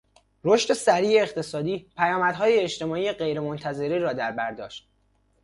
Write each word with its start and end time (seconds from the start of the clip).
رشد 0.43 0.73
سریع 0.73 1.21
اقتصادیپیامدهای 1.21 2.59
اجتماعی 2.59 3.11
غیر 3.11 3.39
منتظرهای 3.39 4.13
دربر 4.13 4.51
داشت. 4.51 4.89